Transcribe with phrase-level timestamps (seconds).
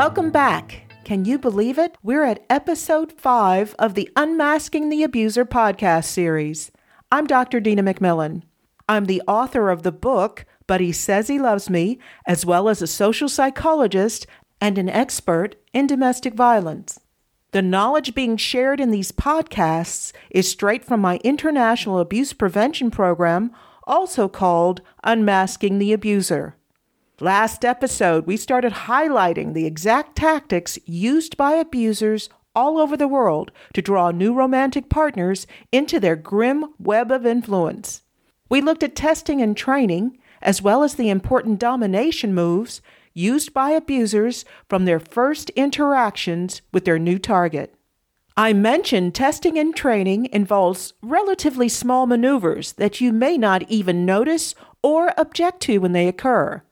[0.00, 0.90] Welcome back.
[1.04, 1.98] Can you believe it?
[2.02, 6.72] We're at episode five of the Unmasking the Abuser podcast series.
[7.12, 7.60] I'm Dr.
[7.60, 8.40] Dina McMillan.
[8.88, 12.80] I'm the author of the book, But He Says He Loves Me, as well as
[12.80, 14.26] a social psychologist
[14.58, 16.98] and an expert in domestic violence.
[17.50, 23.52] The knowledge being shared in these podcasts is straight from my international abuse prevention program,
[23.84, 26.56] also called Unmasking the Abuser.
[27.22, 33.52] Last episode, we started highlighting the exact tactics used by abusers all over the world
[33.74, 38.00] to draw new romantic partners into their grim web of influence.
[38.48, 42.80] We looked at testing and training, as well as the important domination moves
[43.12, 47.74] used by abusers from their first interactions with their new target.
[48.34, 54.54] I mentioned testing and training involves relatively small maneuvers that you may not even notice
[54.82, 56.62] or object to when they occur.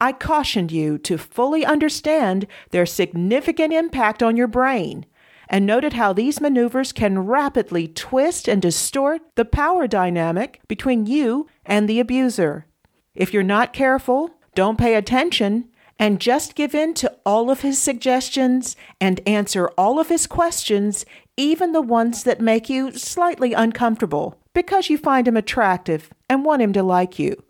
[0.00, 5.06] I cautioned you to fully understand their significant impact on your brain
[5.48, 11.48] and noted how these maneuvers can rapidly twist and distort the power dynamic between you
[11.64, 12.66] and the abuser.
[13.14, 15.68] If you're not careful, don't pay attention,
[15.98, 21.04] and just give in to all of his suggestions and answer all of his questions,
[21.36, 26.62] even the ones that make you slightly uncomfortable because you find him attractive and want
[26.62, 27.42] him to like you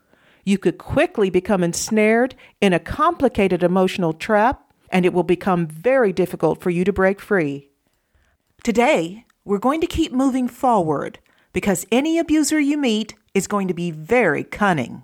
[0.45, 6.13] you could quickly become ensnared in a complicated emotional trap, and it will become very
[6.13, 7.71] difficult for you to break free.
[8.63, 11.19] Today, we're going to keep moving forward
[11.53, 15.03] because any abuser you meet is going to be very cunning.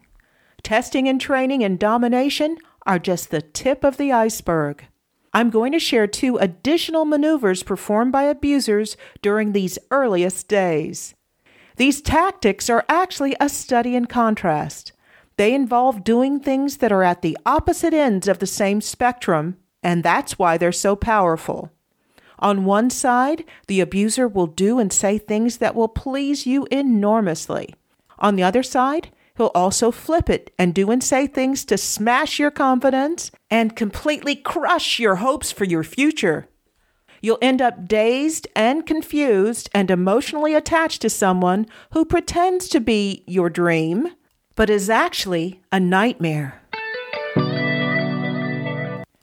[0.62, 4.84] Testing and training and domination are just the tip of the iceberg.
[5.32, 11.14] I'm going to share two additional maneuvers performed by abusers during these earliest days.
[11.76, 14.92] These tactics are actually a study in contrast.
[15.40, 20.02] They involve doing things that are at the opposite ends of the same spectrum, and
[20.02, 21.72] that's why they're so powerful.
[22.40, 27.74] On one side, the abuser will do and say things that will please you enormously.
[28.18, 32.38] On the other side, he'll also flip it and do and say things to smash
[32.38, 36.50] your confidence and completely crush your hopes for your future.
[37.22, 43.24] You'll end up dazed and confused and emotionally attached to someone who pretends to be
[43.26, 44.10] your dream
[44.54, 46.60] but is actually a nightmare.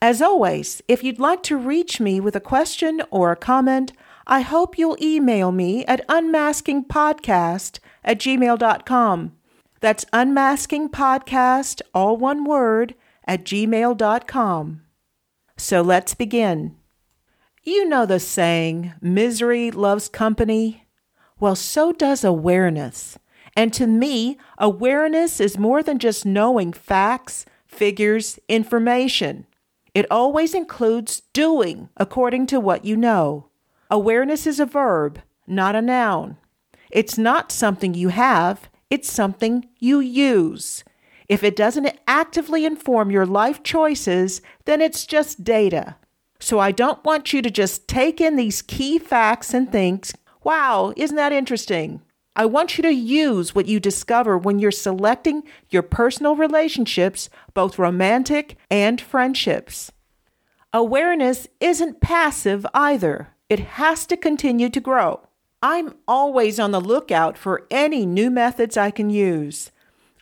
[0.01, 3.93] As always, if you'd like to reach me with a question or a comment,
[4.27, 9.31] I hope you'll email me at unmaskingpodcast at gmail.com.
[9.79, 12.95] That's unmaskingpodcast, all one word,
[13.25, 14.81] at gmail.com.
[15.57, 16.75] So let's begin.
[17.63, 20.88] You know the saying, misery loves company?
[21.39, 23.17] Well, so does awareness.
[23.57, 29.47] And to me, awareness is more than just knowing facts, figures, information.
[29.95, 33.50] It always includes doing according to what you know.
[33.90, 36.38] Awareness is a verb, not a noun.
[36.91, 40.84] It's not something you have, it's something you use.
[41.28, 45.95] If it doesn't actively inform your life choices, then it's just data.
[46.39, 50.12] So I don't want you to just take in these key facts and think,
[50.44, 52.01] wow, isn't that interesting?
[52.40, 57.80] I want you to use what you discover when you're selecting your personal relationships, both
[57.80, 59.92] romantic and friendships.
[60.72, 65.22] Awareness isn't passive either, it has to continue to grow.
[65.64, 69.72] I'm always on the lookout for any new methods I can use.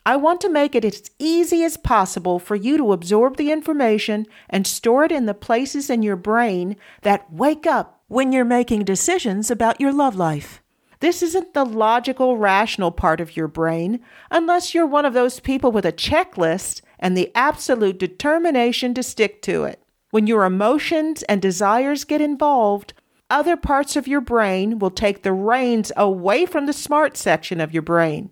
[0.06, 4.24] I want to make it as easy as possible for you to absorb the information
[4.48, 8.84] and store it in the places in your brain that wake up when you're making
[8.84, 10.62] decisions about your love life.
[11.00, 15.70] This isn't the logical, rational part of your brain unless you're one of those people
[15.70, 19.82] with a checklist and the absolute determination to stick to it.
[20.10, 22.94] When your emotions and desires get involved,
[23.28, 27.72] other parts of your brain will take the reins away from the smart section of
[27.72, 28.30] your brain.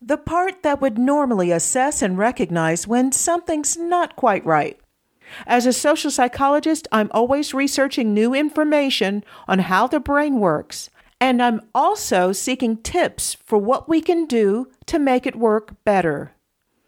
[0.00, 4.78] The part that would normally assess and recognize when something's not quite right.
[5.46, 10.90] As a social psychologist, I'm always researching new information on how the brain works
[11.24, 16.34] and I'm also seeking tips for what we can do to make it work better.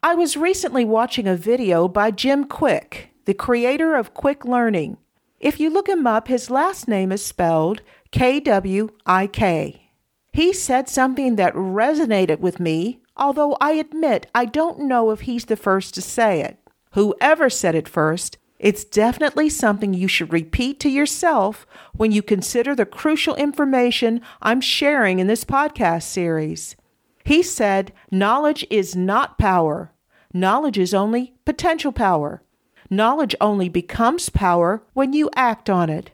[0.03, 4.99] I was recently watching a video by Jim Kwik, the creator of Kwik Learning.
[5.41, 7.81] If you look him up, his last name is spelled
[8.11, 9.91] K W I K.
[10.35, 15.47] He said something that resonated with me, although I admit I don't know if he's
[15.47, 16.59] the first to say it.
[16.91, 22.75] Whoever said it first, it's definitely something you should repeat to yourself when you consider
[22.75, 26.77] the crucial information I'm sharing in this podcast series.
[27.25, 29.93] He said, Knowledge is not power.
[30.33, 32.43] Knowledge is only potential power.
[32.89, 36.13] knowledge only becomes power when you act on it.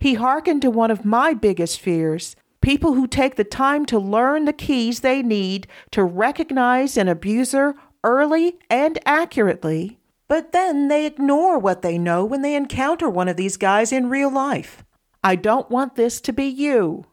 [0.00, 4.44] He hearkened to one of my biggest fears people who take the time to learn
[4.44, 9.99] the keys they need to recognize an abuser early and accurately,
[10.30, 14.08] but then they ignore what they know when they encounter one of these guys in
[14.08, 14.84] real life.
[15.24, 17.04] I don't want this to be you.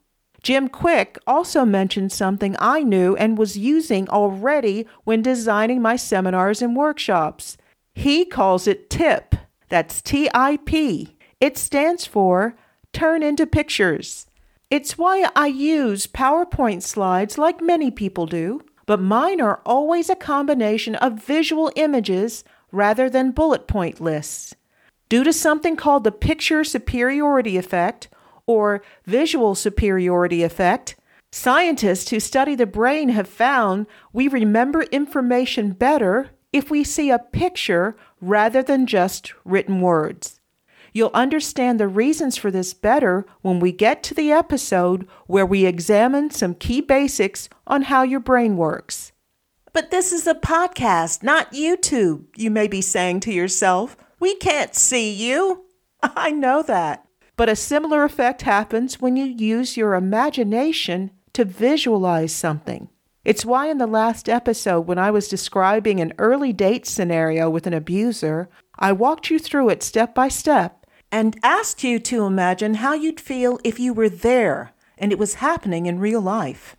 [0.44, 6.62] Jim Kwik also mentioned something I knew and was using already when designing my seminars
[6.62, 7.58] and workshops.
[7.96, 9.34] He calls it TIP.
[9.68, 11.18] That's T I P.
[11.42, 12.56] It stands for
[12.94, 14.28] Turn into Pictures.
[14.70, 20.16] It's why I use PowerPoint slides like many people do, but mine are always a
[20.16, 24.56] combination of visual images rather than bullet point lists.
[25.10, 28.10] Due to something called the picture superiority effect,
[28.46, 30.96] or visual superiority effect,
[31.31, 37.19] scientists who study the brain have found we remember information better if we see a
[37.19, 40.40] picture rather than just written words.
[40.94, 45.66] You'll understand the reasons for this better when we get to the episode where we
[45.66, 49.12] examine some key basics on how your brain works.
[49.77, 53.95] But this is a podcast, not YouTube, you may be saying to yourself.
[54.19, 55.65] We can't see you.
[56.01, 57.07] I know that.
[57.35, 62.89] But a similar effect happens when you use your imagination to visualize something.
[63.24, 67.68] It's why in the last episode, when I was describing an early date scenario with
[67.68, 72.74] an abuser, I walked you through it step by step and asked you to imagine
[72.74, 76.75] how you'd feel if you were there and it was happening in real life.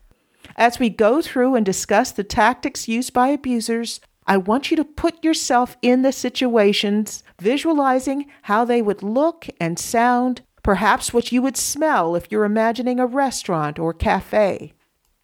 [0.58, 4.84] As we go through and discuss the tactics used by abusers, I want you to
[4.84, 11.42] put yourself in the situations, visualizing how they would look and sound perhaps what you
[11.42, 14.74] would smell if you're imagining a restaurant or cafe.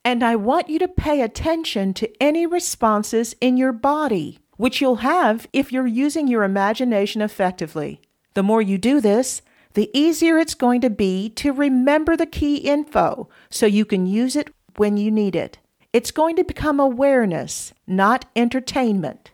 [0.05, 4.97] And I want you to pay attention to any responses in your body, which you'll
[4.97, 8.01] have if you're using your imagination effectively.
[8.35, 9.43] The more you do this,
[9.73, 14.37] the easier it's going to be to remember the key info so you can use
[14.37, 15.59] it when you need it.
[15.93, 19.31] It's going to become awareness, not entertainment.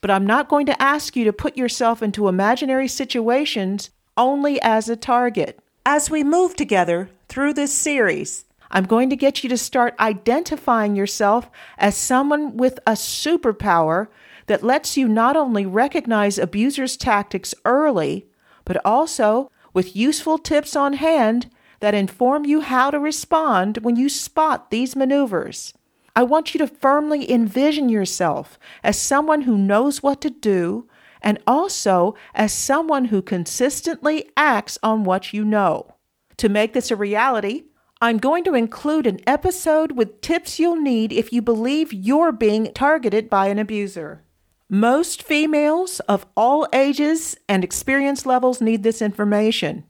[0.00, 4.88] But I'm not going to ask you to put yourself into imaginary situations only as
[4.88, 5.58] a target.
[5.86, 10.96] As we move together through this series, I'm going to get you to start identifying
[10.96, 14.08] yourself as someone with a superpower
[14.46, 18.26] that lets you not only recognize abusers' tactics early,
[18.64, 21.50] but also with useful tips on hand
[21.84, 25.74] that inform you how to respond when you spot these maneuvers.
[26.16, 30.88] I want you to firmly envision yourself as someone who knows what to do
[31.20, 35.96] and also as someone who consistently acts on what you know.
[36.38, 37.64] To make this a reality,
[38.00, 42.72] I'm going to include an episode with tips you'll need if you believe you're being
[42.72, 44.24] targeted by an abuser.
[44.70, 49.84] Most females of all ages and experience levels need this information.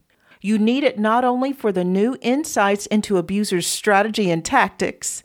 [0.45, 5.23] You need it not only for the new insights into abusers' strategy and tactics,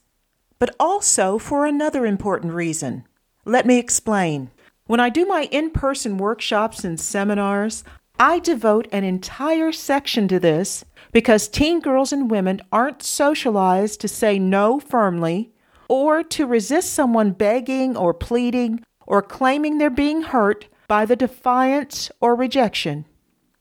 [0.58, 3.06] but also for another important reason.
[3.44, 4.50] Let me explain.
[4.86, 7.84] When I do my in person workshops and seminars,
[8.18, 14.08] I devote an entire section to this because teen girls and women aren't socialized to
[14.08, 15.52] say no firmly
[15.86, 22.10] or to resist someone begging or pleading or claiming they're being hurt by the defiance
[22.22, 23.04] or rejection.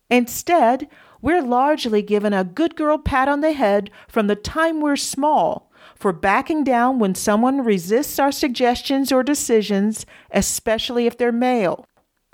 [0.10, 0.88] Instead,
[1.22, 5.70] we're largely given a good girl pat on the head from the time we're small
[5.96, 11.86] for backing down when someone resists our suggestions or decisions, especially if they're male.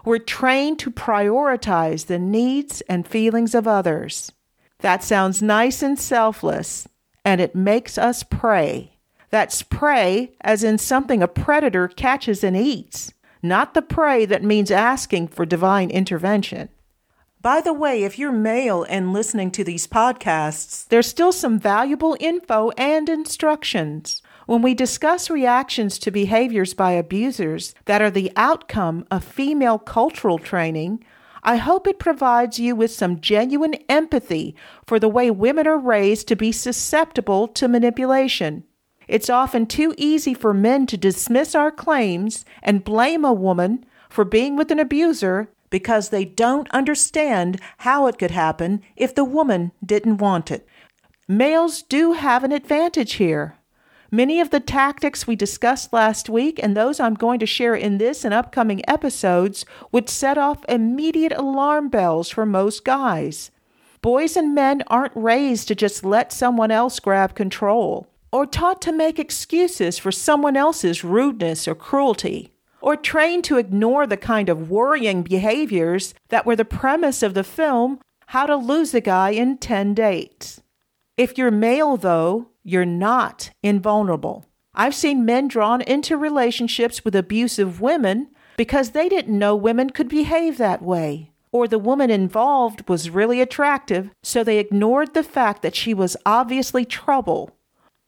[0.03, 4.31] We're trained to prioritize the needs and feelings of others.
[4.79, 6.87] That sounds nice and selfless,
[7.23, 8.97] and it makes us prey.
[9.31, 14.69] That's prey as in something a predator catches and eats, not the prey that means
[14.69, 16.69] asking for divine intervention.
[17.45, 22.17] By the way, if you're male and listening to these podcasts, there's still some valuable
[22.19, 24.23] info and instructions.
[24.47, 30.39] When we discuss reactions to behaviors by abusers that are the outcome of female cultural
[30.39, 31.05] training,
[31.43, 34.55] I hope it provides you with some genuine empathy
[34.87, 38.63] for the way women are raised to be susceptible to manipulation.
[39.07, 44.25] It's often too easy for men to dismiss our claims and blame a woman for
[44.25, 49.71] being with an abuser because they don't understand how it could happen if the woman
[49.85, 50.67] didn't want it.
[51.27, 53.57] Males do have an advantage here.
[54.11, 57.97] Many of the tactics we discussed last week and those I'm going to share in
[57.97, 63.51] this and upcoming episodes would set off immediate alarm bells for most guys.
[64.01, 68.91] Boys and men aren't raised to just let someone else grab control or taught to
[68.91, 72.54] make excuses for someone else's rudeness or cruelty
[72.85, 77.43] or trained to ignore the kind of worrying behaviors that were the premise of the
[77.43, 80.61] film How to Lose a Guy in 10 Dates.
[81.17, 84.45] If you're male, though, you're not invulnerable.
[84.75, 90.07] I've seen men drawn into relationships with abusive women because they didn't know women could
[90.07, 95.61] behave that way or the woman involved was really attractive, so they ignored the fact
[95.61, 97.49] that she was obviously trouble,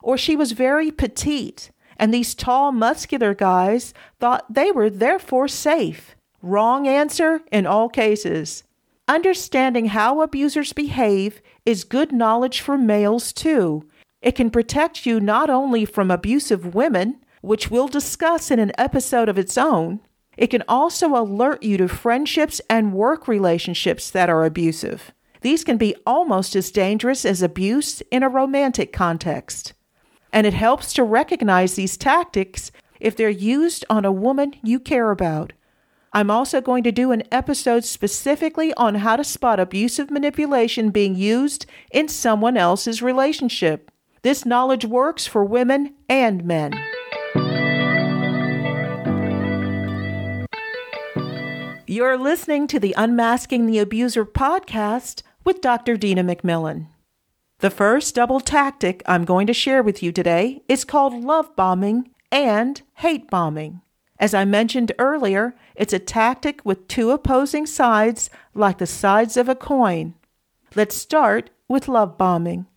[0.03, 6.15] or she was very petite, and these tall, muscular guys thought they were therefore safe.
[6.41, 8.63] Wrong answer in all cases.
[9.07, 13.87] Understanding how abusers behave is good knowledge for males too.
[14.21, 19.29] It can protect you not only from abusive women, which we'll discuss in an episode
[19.29, 20.01] of its own,
[20.37, 25.11] it can also alert you to friendships and work relationships that are abusive.
[25.41, 29.73] These can be almost as dangerous as abuse in a romantic context.
[30.37, 35.09] And it helps to recognize these tactics if they're used on a woman you care
[35.09, 35.51] about.
[36.13, 41.15] I'm also going to do an episode specifically on how to spot abusive manipulation being
[41.15, 43.89] used in someone else's relationship.
[44.21, 46.73] This knowledge works for women and men.
[51.87, 55.97] You're listening to the Unmasking the Abuser podcast with Dr.
[55.97, 56.89] Dina McMillan.
[57.59, 62.11] The first double tactic I'm going to share with you today is called love bombing
[62.31, 63.81] and hate bombing.
[64.19, 69.49] As I mentioned earlier, it's a tactic with two opposing sides like the sides of
[69.49, 70.13] a coin.
[70.75, 72.67] Let's start with love bombing.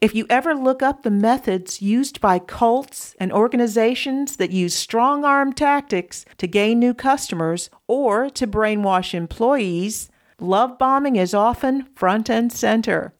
[0.00, 5.26] If you ever look up the methods used by cults and organizations that use strong
[5.26, 10.08] arm tactics to gain new customers or to brainwash employees,
[10.40, 13.13] love bombing is often front and center.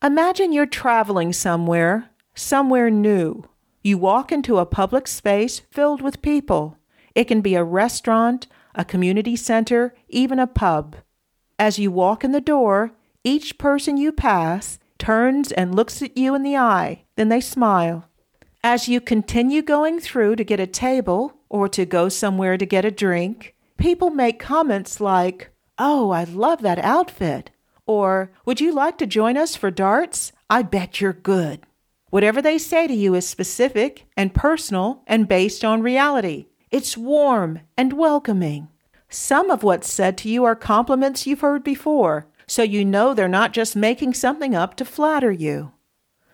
[0.00, 3.42] Imagine you're traveling somewhere, somewhere new.
[3.82, 6.78] You walk into a public space filled with people.
[7.16, 10.94] It can be a restaurant, a community center, even a pub.
[11.58, 12.92] As you walk in the door,
[13.24, 17.02] each person you pass turns and looks at you in the eye.
[17.16, 18.08] Then they smile.
[18.62, 22.84] As you continue going through to get a table or to go somewhere to get
[22.84, 27.50] a drink, people make comments like, Oh, I love that outfit.
[27.88, 30.30] Or, Would you like to join us for darts?
[30.50, 31.62] I bet you're good.
[32.10, 36.46] Whatever they say to you is specific and personal and based on reality.
[36.70, 38.68] It's warm and welcoming.
[39.08, 43.26] Some of what's said to you are compliments you've heard before, so you know they're
[43.26, 45.72] not just making something up to flatter you.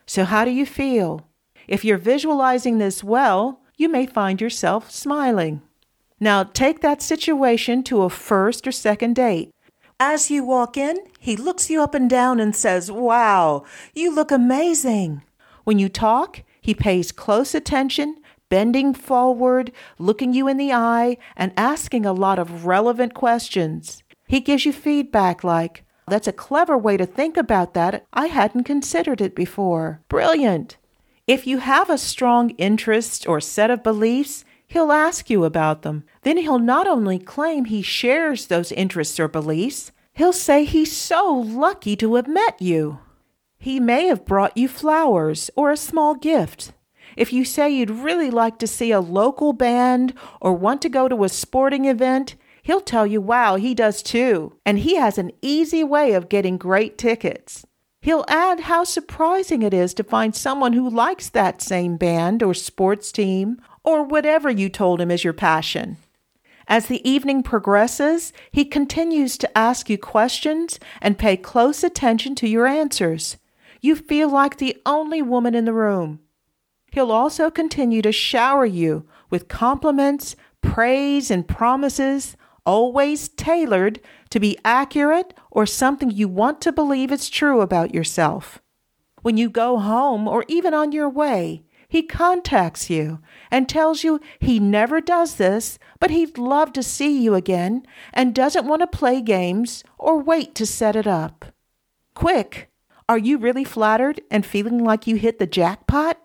[0.06, 1.28] So, how do you feel?
[1.68, 5.62] If you're visualizing this well, you may find yourself smiling.
[6.18, 9.53] Now, take that situation to a first or second date.
[10.00, 14.32] As you walk in, he looks you up and down and says, Wow, you look
[14.32, 15.22] amazing.
[15.62, 18.16] When you talk, he pays close attention,
[18.48, 24.02] bending forward, looking you in the eye, and asking a lot of relevant questions.
[24.26, 28.04] He gives you feedback like, that's a clever way to think about that.
[28.12, 30.02] I hadn't considered it before.
[30.08, 30.76] Brilliant.
[31.26, 36.02] If you have a strong interest or set of beliefs, he'll ask you about them.
[36.22, 41.32] Then he'll not only claim he shares those interests or beliefs, he'll say he's so
[41.32, 42.98] lucky to have met you.
[43.56, 46.72] He may have brought you flowers or a small gift.
[47.16, 51.06] If you say you'd really like to see a local band or want to go
[51.06, 54.56] to a sporting event, he'll tell you, wow, he does too.
[54.66, 57.64] And he has an easy way of getting great tickets.
[58.00, 62.52] He'll add how surprising it is to find someone who likes that same band or
[62.52, 65.98] sports team or whatever you told him is your passion.
[66.66, 72.48] As the evening progresses, he continues to ask you questions and pay close attention to
[72.48, 73.36] your answers.
[73.82, 76.20] You feel like the only woman in the room.
[76.90, 84.00] He'll also continue to shower you with compliments, praise, and promises, always tailored
[84.30, 88.62] to be accurate or something you want to believe is true about yourself.
[89.20, 91.64] When you go home or even on your way,
[91.94, 93.20] he contacts you
[93.52, 98.34] and tells you he never does this, but he'd love to see you again and
[98.34, 101.44] doesn't want to play games or wait to set it up.
[102.12, 102.68] Quick,
[103.08, 106.18] are you really flattered and feeling like you hit the jackpot?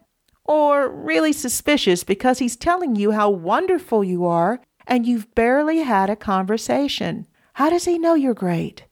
[0.44, 6.10] Or really suspicious because he's telling you how wonderful you are and you've barely had
[6.10, 7.28] a conversation.
[7.54, 8.86] How does he know you're great?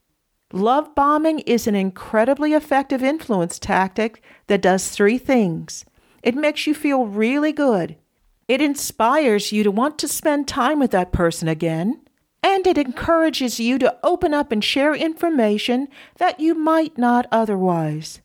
[0.52, 5.84] Love bombing is an incredibly effective influence tactic that does three things.
[6.22, 7.96] It makes you feel really good.
[8.48, 12.00] It inspires you to want to spend time with that person again.
[12.42, 18.20] And it encourages you to open up and share information that you might not otherwise.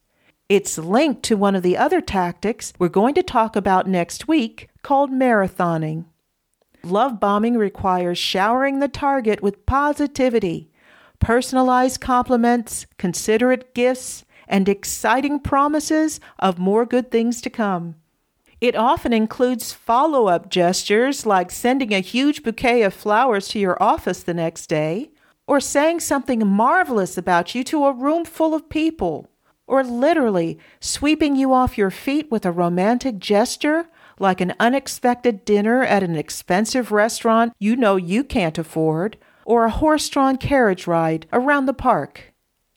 [0.50, 4.70] It's linked to one of the other tactics we're going to talk about next week
[4.82, 6.06] called marathoning.
[6.84, 10.70] Love bombing requires showering the target with positivity,
[11.20, 17.96] personalized compliments, considerate gifts, and exciting promises of more good things to come.
[18.62, 23.82] It often includes follow up gestures like sending a huge bouquet of flowers to your
[23.82, 25.12] office the next day,
[25.46, 29.30] or saying something marvelous about you to a room full of people,
[29.68, 33.88] or literally sweeping you off your feet with a romantic gesture
[34.20, 39.72] like an unexpected dinner at an expensive restaurant you know you can't afford, or a
[39.72, 42.33] horse drawn carriage ride around the park.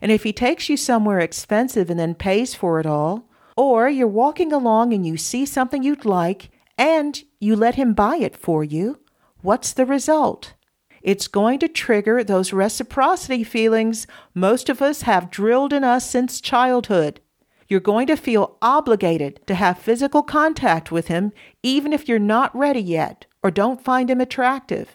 [0.06, 4.06] And if he takes you somewhere expensive and then pays for it all, or you're
[4.06, 6.48] walking along and you see something you'd like
[6.78, 9.00] and you let him buy it for you,
[9.42, 10.54] what's the result?
[11.02, 16.40] It's going to trigger those reciprocity feelings most of us have drilled in us since
[16.40, 17.20] childhood.
[17.66, 21.32] You're going to feel obligated to have physical contact with him,
[21.64, 24.94] even if you're not ready yet or don't find him attractive.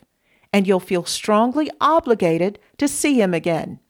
[0.54, 3.82] And you'll feel strongly obligated to see him again.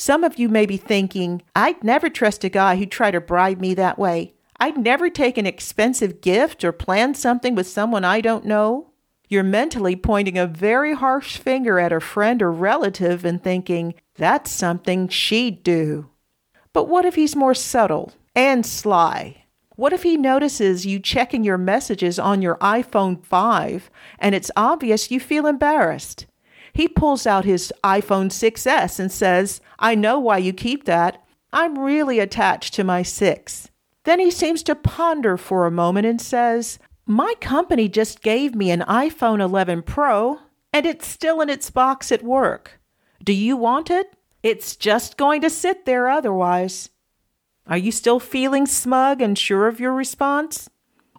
[0.00, 3.60] Some of you may be thinking, I'd never trust a guy who tried to bribe
[3.60, 4.32] me that way.
[4.58, 8.92] I'd never take an expensive gift or plan something with someone I don't know.
[9.28, 14.50] You're mentally pointing a very harsh finger at a friend or relative and thinking, that's
[14.50, 16.08] something she'd do.
[16.72, 19.44] But what if he's more subtle and sly?
[19.76, 25.10] What if he notices you checking your messages on your iPhone 5 and it's obvious
[25.10, 26.24] you feel embarrassed?
[26.72, 31.24] He pulls out his iPhone 6S and says, I know why you keep that.
[31.52, 33.70] I'm really attached to my 6.
[34.04, 38.70] Then he seems to ponder for a moment and says, My company just gave me
[38.70, 40.40] an iPhone 11 Pro
[40.72, 42.80] and it's still in its box at work.
[43.22, 44.14] Do you want it?
[44.42, 46.90] It's just going to sit there otherwise.
[47.66, 50.70] Are you still feeling smug and sure of your response?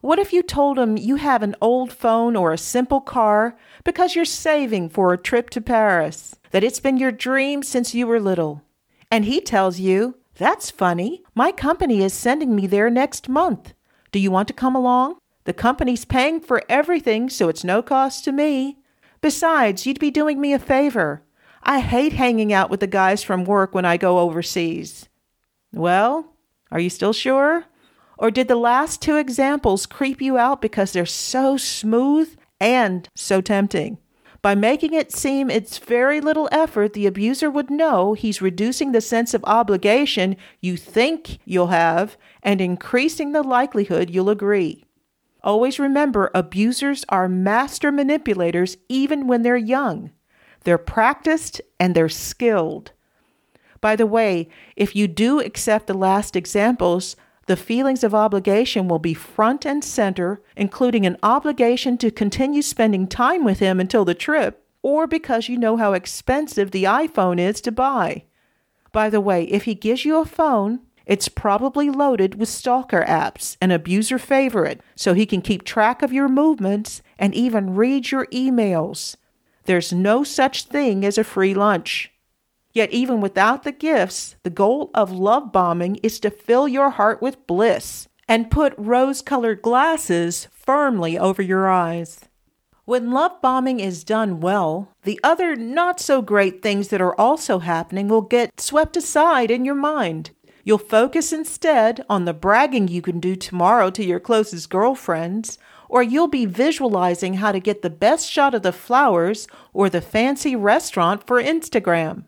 [0.02, 4.16] What if you told him you have an old phone or a simple car because
[4.16, 8.20] you're saving for a trip to Paris, that it's been your dream since you were
[8.20, 8.64] little?
[9.12, 11.22] And he tells you, That's funny.
[11.36, 13.74] My company is sending me there next month.
[14.12, 15.20] Do you want to come along?
[15.44, 18.80] The company's paying for everything, so it's no cost to me.
[19.22, 21.22] Besides, you'd be doing me a favor.
[21.62, 25.10] I hate hanging out with the guys from work when I go overseas.
[25.72, 26.34] Well,
[26.72, 27.66] are you still sure?
[28.22, 33.42] Or did the last two examples creep you out because they're so smooth and so
[33.42, 33.98] tempting?
[34.44, 39.02] By making it seem it's very little effort, the abuser would know he's reducing the
[39.02, 44.86] sense of obligation you think you'll have and increasing the likelihood you'll agree.
[45.44, 50.12] Always remember abusers are master manipulators even when they're young.
[50.64, 52.92] They're practiced and they're skilled.
[53.80, 57.16] By the way, if you do accept the last examples,
[57.52, 63.06] the feelings of obligation will be front and center, including an obligation to continue spending
[63.06, 67.60] time with him until the trip, or because you know how expensive the iPhone is
[67.60, 68.24] to buy.
[68.94, 73.58] By the way, if he gives you a phone, it's probably loaded with stalker apps,
[73.60, 78.28] an abuser favorite, so he can keep track of your movements and even read your
[78.28, 79.18] emails.
[79.66, 82.11] There's no such thing as a free lunch.
[82.74, 87.22] Yet, even without the gifts, the goal of love bombing is to fill your heart
[87.22, 92.22] with bliss and put rose colored glasses firmly over your eyes.
[92.86, 97.60] When love bombing is done well, the other not so great things that are also
[97.60, 100.32] happening will get swept aside in your mind.
[100.64, 105.58] You'll focus instead on the bragging you can do tomorrow to your closest girlfriends,
[105.90, 110.02] or you'll be visualizing how to get the best shot of the flowers or the
[110.02, 112.26] fancy restaurant for Instagram.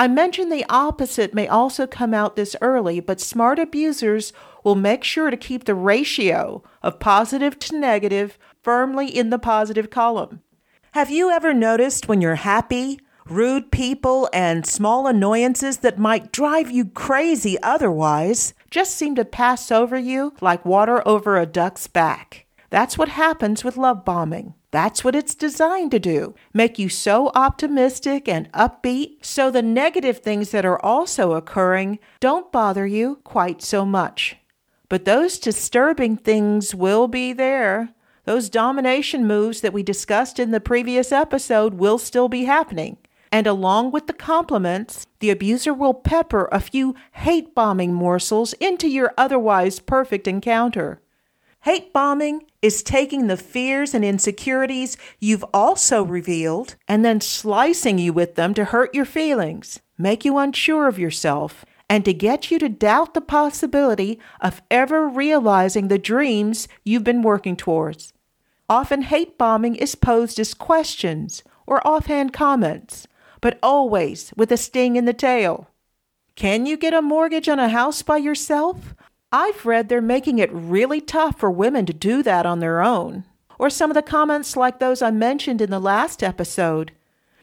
[0.00, 4.32] I mentioned the opposite may also come out this early, but smart abusers
[4.64, 9.90] will make sure to keep the ratio of positive to negative firmly in the positive
[9.90, 10.40] column.
[10.92, 16.70] Have you ever noticed when you're happy, rude people and small annoyances that might drive
[16.70, 22.46] you crazy otherwise just seem to pass over you like water over a duck's back?
[22.70, 24.54] That's what happens with love bombing.
[24.70, 30.18] That's what it's designed to do make you so optimistic and upbeat so the negative
[30.18, 34.36] things that are also occurring don't bother you quite so much.
[34.88, 37.94] But those disturbing things will be there.
[38.24, 42.98] Those domination moves that we discussed in the previous episode will still be happening.
[43.32, 48.88] And along with the compliments, the abuser will pepper a few hate bombing morsels into
[48.88, 51.00] your otherwise perfect encounter.
[51.64, 58.14] Hate bombing is taking the fears and insecurities you've also revealed and then slicing you
[58.14, 62.58] with them to hurt your feelings, make you unsure of yourself, and to get you
[62.60, 68.14] to doubt the possibility of ever realizing the dreams you've been working towards.
[68.70, 73.06] Often hate bombing is posed as questions or offhand comments,
[73.42, 75.68] but always with a sting in the tail.
[76.36, 78.94] Can you get a mortgage on a house by yourself?
[79.32, 83.24] I've read they're making it really tough for women to do that on their own.
[83.58, 86.92] Or some of the comments like those I mentioned in the last episode.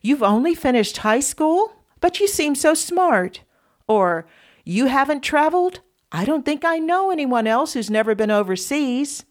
[0.02, 3.42] You've only finished high school, but you seem so smart.
[3.88, 4.28] Or,
[4.66, 5.80] you haven't traveled?
[6.12, 9.26] I don't think I know anyone else who's never been overseas.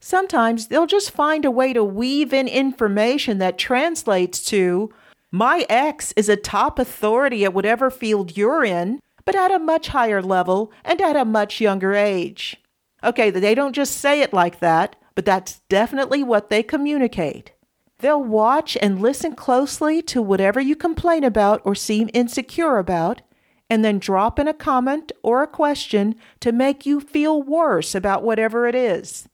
[0.00, 4.92] Sometimes they'll just find a way to weave in information that translates to
[5.30, 9.88] My ex is a top authority at whatever field you're in, but at a much
[9.88, 12.56] higher level and at a much younger age.
[13.02, 17.52] Okay, they don't just say it like that, but that's definitely what they communicate.
[17.98, 23.22] They'll watch and listen closely to whatever you complain about or seem insecure about,
[23.70, 28.22] and then drop in a comment or a question to make you feel worse about
[28.22, 29.28] whatever it is.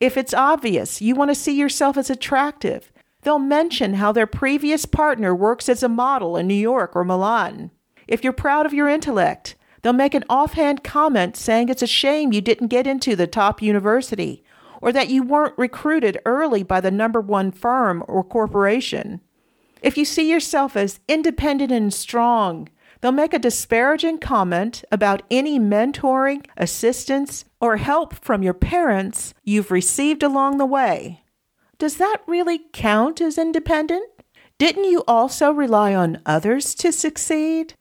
[0.00, 2.92] If it's obvious you want to see yourself as attractive,
[3.22, 7.70] they'll mention how their previous partner works as a model in New York or Milan.
[8.06, 12.32] If you're proud of your intellect, they'll make an offhand comment saying it's a shame
[12.32, 14.42] you didn't get into the top university
[14.80, 19.20] or that you weren't recruited early by the number one firm or corporation.
[19.82, 22.68] If you see yourself as independent and strong,
[23.04, 29.70] They'll make a disparaging comment about any mentoring, assistance, or help from your parents you've
[29.70, 31.22] received along the way.
[31.76, 34.08] Does that really count as independent?
[34.56, 37.74] Didn't you also rely on others to succeed?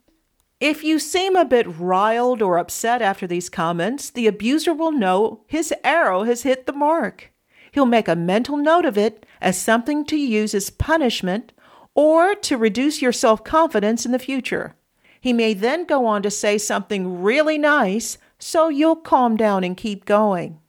[0.64, 5.42] If you seem a bit riled or upset after these comments, the abuser will know
[5.46, 7.34] his arrow has hit the mark.
[7.74, 11.52] He'll make a mental note of it as something to use as punishment
[11.96, 14.74] or to reduce your self confidence in the future.
[15.20, 19.76] He may then go on to say something really nice, so you'll calm down and
[19.76, 20.62] keep going.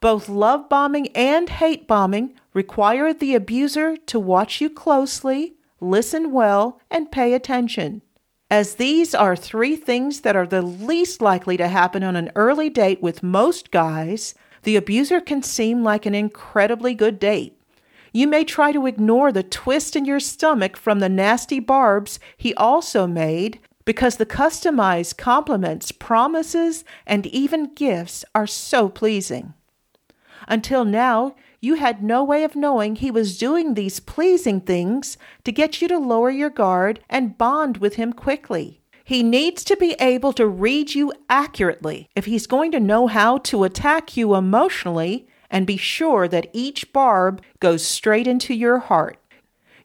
[0.00, 6.80] Both love bombing and hate bombing require the abuser to watch you closely, listen well,
[6.92, 8.02] and pay attention.
[8.50, 12.70] As these are three things that are the least likely to happen on an early
[12.70, 17.60] date with most guys, the abuser can seem like an incredibly good date.
[18.12, 22.54] You may try to ignore the twist in your stomach from the nasty barbs he
[22.54, 29.54] also made because the customized compliments, promises, and even gifts are so pleasing.
[30.46, 35.52] Until now, you had no way of knowing he was doing these pleasing things to
[35.52, 38.80] get you to lower your guard and bond with him quickly.
[39.04, 43.38] He needs to be able to read you accurately if he's going to know how
[43.38, 49.18] to attack you emotionally and be sure that each barb goes straight into your heart.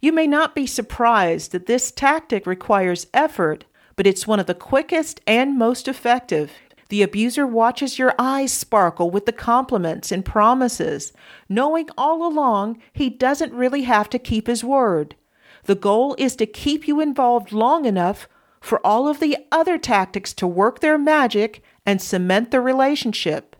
[0.01, 4.55] You may not be surprised that this tactic requires effort but it's one of the
[4.55, 6.51] quickest and most effective.
[6.91, 11.13] The abuser watches your eyes sparkle with the compliments and promises,
[11.47, 15.15] knowing all along he doesn't really have to keep his word.
[15.63, 18.27] The goal is to keep you involved long enough
[18.59, 23.55] for all of the other tactics to work their magic and cement the relationship.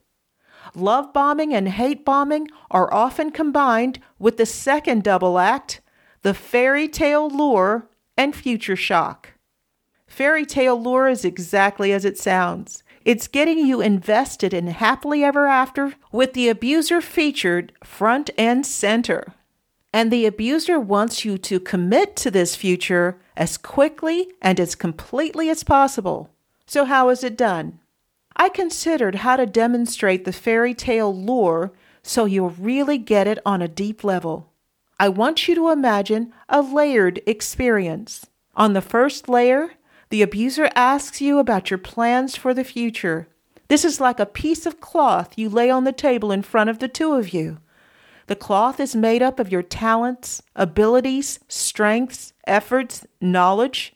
[0.75, 5.79] Love bombing and hate bombing are often combined with the second double act,
[6.21, 9.35] the fairy tale lure and future shock.
[10.05, 12.83] Fairy tale lure is exactly as it sounds.
[13.03, 19.33] It's getting you invested in happily ever after with the abuser featured front and center.
[19.91, 25.49] And the abuser wants you to commit to this future as quickly and as completely
[25.49, 26.29] as possible.
[26.65, 27.79] So, how is it done?
[28.35, 33.61] I considered how to demonstrate the fairy tale lure so you'll really get it on
[33.61, 34.51] a deep level.
[34.99, 38.27] I want you to imagine a layered experience.
[38.55, 39.71] On the first layer,
[40.11, 43.29] the abuser asks you about your plans for the future.
[43.69, 46.79] This is like a piece of cloth you lay on the table in front of
[46.79, 47.59] the two of you.
[48.27, 53.93] The cloth is made up of your talents, abilities, strengths, efforts, knowledge.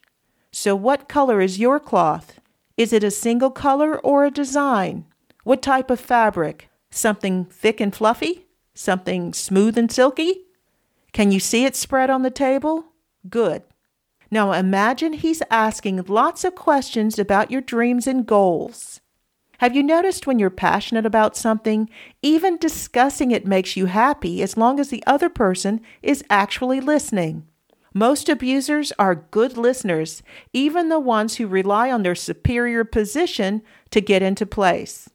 [0.51, 2.39] So, what color is your cloth?
[2.77, 5.05] Is it a single color or a design?
[5.43, 6.69] What type of fabric?
[6.91, 8.45] Something thick and fluffy?
[8.73, 10.45] Something smooth and silky?
[11.11, 12.85] Can you see it spread on the table?
[13.29, 13.63] Good.
[14.31, 19.01] Now imagine he's asking lots of questions about your dreams and goals.
[19.59, 21.89] Have you noticed when you're passionate about something,
[22.21, 27.47] even discussing it makes you happy as long as the other person is actually listening?
[27.93, 33.61] Most abusers are good listeners, even the ones who rely on their superior position
[33.91, 35.09] to get into place.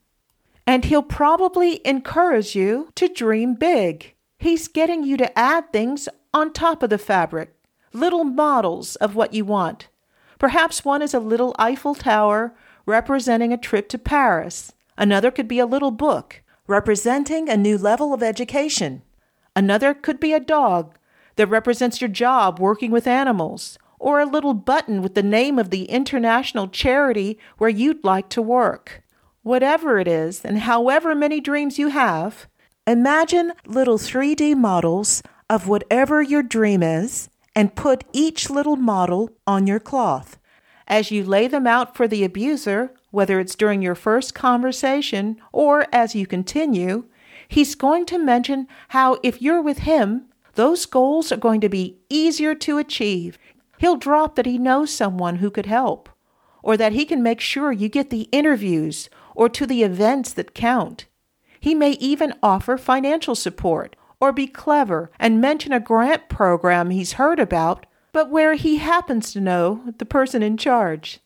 [0.67, 4.15] And he'll probably encourage you to dream big.
[4.39, 7.53] He's getting you to add things on top of the fabric
[7.93, 9.89] little models of what you want.
[10.39, 12.55] Perhaps one is a little Eiffel Tower
[12.87, 14.73] representing a trip to Paris.
[14.97, 19.03] Another could be a little book representing a new level of education.
[19.57, 20.97] Another could be a dog
[21.35, 25.71] that represents your job working with animals, or a little button with the name of
[25.71, 29.03] the international charity where you'd like to work.
[29.43, 32.47] Whatever it is, and however many dreams you have,
[32.87, 37.29] imagine little 3D models of whatever your dream is
[37.61, 40.39] and put each little model on your cloth.
[40.89, 45.87] As you lay them out for the abuser, whether it's during your first conversation or
[45.93, 47.05] as you continue,
[47.49, 51.99] he's going to mention how if you're with him, those goals are going to be
[52.09, 53.37] easier to achieve.
[53.77, 56.09] He'll drop that he knows someone who could help,
[56.63, 60.55] or that he can make sure you get the interviews or to the events that
[60.55, 61.05] count.
[61.61, 67.15] He may even offer financial support or be clever and mention a grant program he's
[67.15, 71.21] heard about, but where he happens to know the person in charge.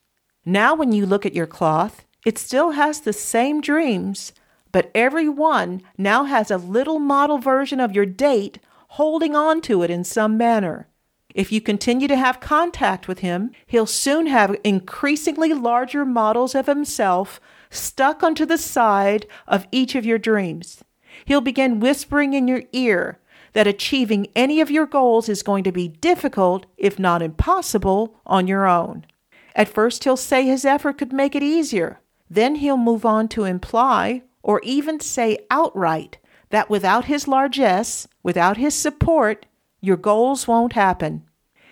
[0.45, 4.33] Now, when you look at your cloth, it still has the same dreams,
[4.73, 9.83] but every one now has a little model version of your date holding on to
[9.83, 10.89] it in some manner.
[11.35, 16.67] If you continue to have contact with him, he'll soon have increasingly larger models of
[16.67, 20.85] himself stuck onto the side of each of your dreams.
[21.25, 23.19] He'll begin whispering in your ear
[23.55, 28.47] that achieving any of your goals is going to be difficult, if not impossible, on
[28.47, 29.07] your own.
[29.55, 32.01] At first, he'll say his effort could make it easier.
[32.29, 36.19] Then he'll move on to imply, or even say outright,
[36.51, 39.47] that without his largesse, without his support,
[39.81, 41.25] your goals won't happen.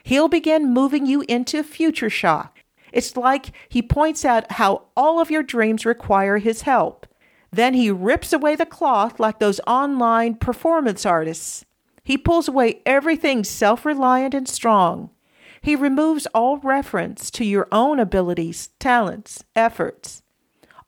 [0.05, 2.61] He'll begin moving you into future shock.
[2.93, 7.07] It's like he points out how all of your dreams require his help.
[7.53, 11.65] Then he rips away the cloth like those online performance artists.
[12.03, 15.11] He pulls away everything self reliant and strong.
[15.61, 20.23] He removes all reference to your own abilities, talents, efforts.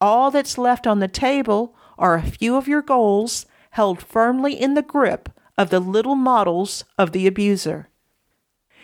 [0.01, 4.75] All that's left on the table are a few of your goals held firmly in
[4.75, 7.89] the grip of the little models of the abuser.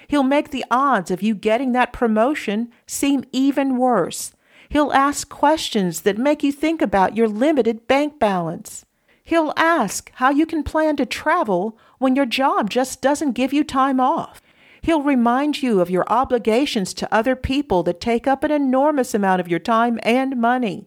[0.07, 4.33] He'll make the odds of you getting that promotion seem even worse
[4.71, 8.87] He'll ask questions that make you think about your limited bank balance.
[9.25, 13.65] He'll ask how you can plan to travel when your job just doesn't give you
[13.65, 14.41] time off.
[14.81, 19.41] He'll remind you of your obligations to other people that take up an enormous amount
[19.41, 20.87] of your time and money.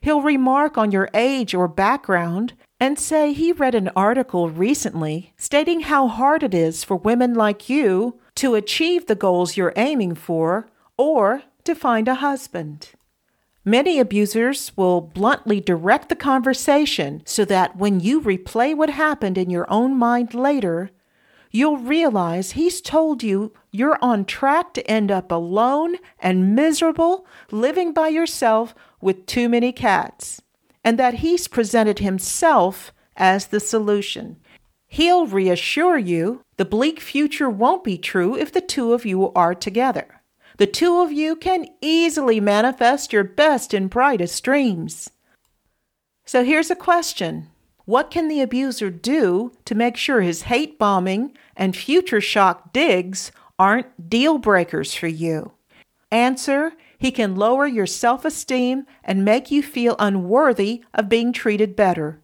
[0.00, 5.82] He'll remark on your age or background and say he read an article recently stating
[5.82, 10.68] how hard it is for women like you to achieve the goals you're aiming for
[10.98, 12.90] or to find a husband.
[13.64, 19.50] Many abusers will bluntly direct the conversation so that when you replay what happened in
[19.50, 20.90] your own mind later,
[21.50, 27.92] you'll realize he's told you you're on track to end up alone and miserable, living
[27.92, 30.40] by yourself with too many cats,
[30.84, 34.36] and that he's presented himself as the solution.
[34.86, 39.56] He'll reassure you the bleak future won't be true if the two of you are
[39.56, 40.15] together
[40.58, 45.10] the two of you can easily manifest your best and brightest dreams.
[46.24, 47.48] So here's a question
[47.84, 53.32] What can the abuser do to make sure his hate bombing and future shock digs
[53.58, 55.52] aren't deal breakers for you?
[56.10, 61.76] Answer He can lower your self esteem and make you feel unworthy of being treated
[61.76, 62.20] better.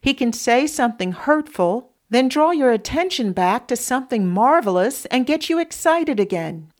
[0.00, 5.48] He can say something hurtful, then draw your attention back to something marvelous and get
[5.48, 6.70] you excited again.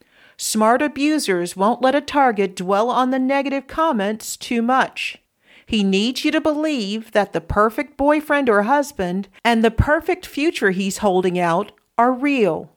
[0.46, 5.16] Smart abusers won't let a target dwell on the negative comments too much.
[5.64, 10.70] He needs you to believe that the perfect boyfriend or husband and the perfect future
[10.70, 12.70] he's holding out are real.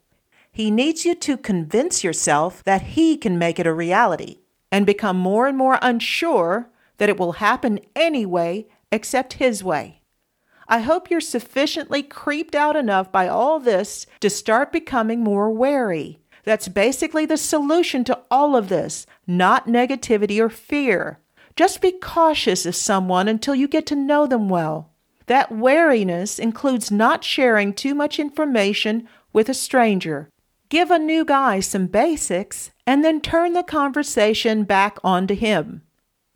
[0.49, 4.37] He needs you to convince yourself that he can make it a reality
[4.71, 9.99] and become more and more unsure that it will happen anyway except his way.
[10.69, 16.21] I hope you're sufficiently creeped out enough by all this to start becoming more wary
[16.47, 21.19] that's basically the solution to all of this, not negativity or fear.
[21.57, 24.93] Just be cautious of someone until you get to know them well.
[25.25, 30.29] That wariness includes not sharing too much information with a stranger.
[30.69, 35.81] Give a new guy some basics and then turn the conversation back onto him.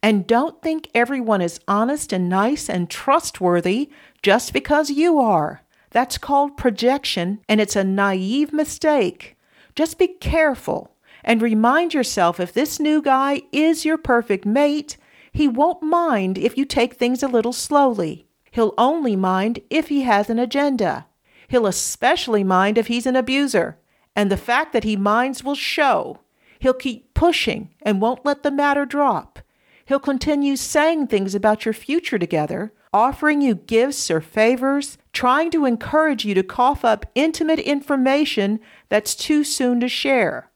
[0.04, 3.89] And don't think everyone is honest and nice and trustworthy
[4.21, 5.62] just because you are.
[5.91, 9.38] That's called projection, and it's a naive mistake.
[9.76, 14.98] Just be careful and remind yourself if this new guy is your perfect mate,
[15.32, 18.28] he won't mind if you take things a little slowly.
[18.52, 21.06] He'll only mind if he has an agenda.
[21.48, 23.78] He'll especially mind if he's an abuser,
[24.16, 26.20] and the fact that he minds will show.
[26.60, 29.40] He'll keep pushing and won't let the matter drop.
[29.86, 35.65] He'll continue saying things about your future together, offering you gifts or favors, trying to
[35.65, 40.49] encourage you to cough up intimate information that's too soon to share.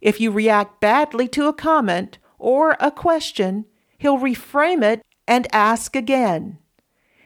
[0.00, 3.66] If you react badly to a comment or a question,
[3.98, 6.58] he'll reframe it and ask again.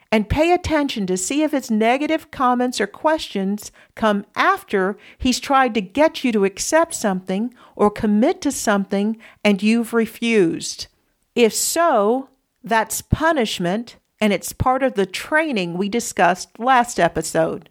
[0.09, 5.73] And pay attention to see if his negative comments or questions come after he's tried
[5.73, 10.87] to get you to accept something or commit to something and you've refused.
[11.35, 12.29] If so,
[12.63, 17.69] that's punishment and it's part of the training we discussed last episode.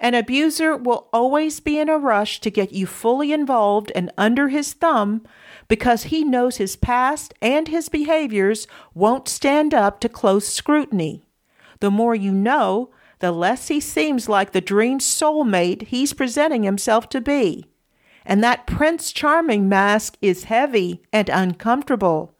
[0.00, 4.48] An abuser will always be in a rush to get you fully involved and under
[4.48, 5.22] his thumb
[5.66, 11.24] because he knows his past and his behaviors won't stand up to close scrutiny.
[11.80, 17.08] The more you know, the less he seems like the dream soulmate he's presenting himself
[17.10, 17.66] to be.
[18.24, 22.34] And that Prince Charming mask is heavy and uncomfortable.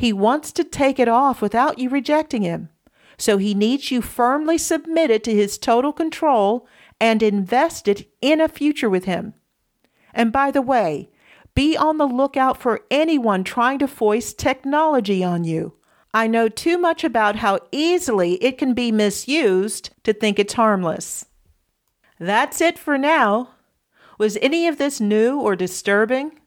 [0.00, 2.70] He wants to take it off without you rejecting him.
[3.18, 6.66] So he needs you firmly submitted to his total control
[6.98, 9.34] and invested in a future with him.
[10.14, 11.10] And by the way,
[11.54, 15.74] be on the lookout for anyone trying to foist technology on you.
[16.14, 21.26] I know too much about how easily it can be misused to think it's harmless.
[22.18, 23.50] That's it for now.
[24.16, 26.39] Was any of this new or disturbing?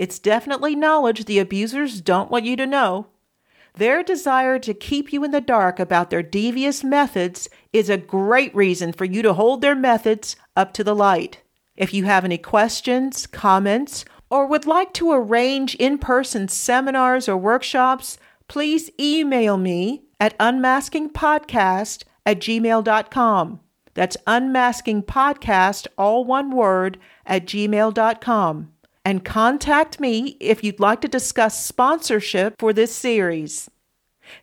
[0.00, 3.08] It's definitely knowledge the abusers don't want you to know.
[3.74, 8.56] Their desire to keep you in the dark about their devious methods is a great
[8.56, 11.42] reason for you to hold their methods up to the light.
[11.76, 17.36] If you have any questions, comments, or would like to arrange in person seminars or
[17.36, 18.16] workshops,
[18.48, 23.60] please email me at unmaskingpodcast at gmail.com.
[23.92, 28.72] That's unmaskingpodcast, all one word, at gmail.com.
[29.04, 33.70] And contact me if you'd like to discuss sponsorship for this series.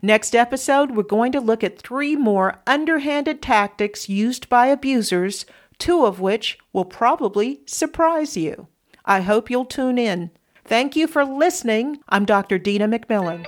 [0.02, 5.46] Next episode, we're going to look at three more underhanded tactics used by abusers,
[5.80, 8.67] two of which will probably surprise you.
[9.06, 10.32] I hope you'll tune in.
[10.65, 12.00] Thank you for listening.
[12.10, 12.58] I'm Dr.
[12.58, 13.46] Dina McMillan.